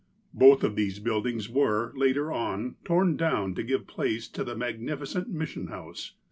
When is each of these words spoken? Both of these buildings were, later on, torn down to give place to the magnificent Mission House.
Both 0.33 0.63
of 0.63 0.75
these 0.75 0.97
buildings 0.97 1.47
were, 1.47 1.93
later 1.95 2.31
on, 2.31 2.75
torn 2.83 3.17
down 3.17 3.53
to 3.53 3.61
give 3.61 3.85
place 3.85 4.27
to 4.29 4.43
the 4.43 4.55
magnificent 4.55 5.29
Mission 5.29 5.67
House. 5.67 6.13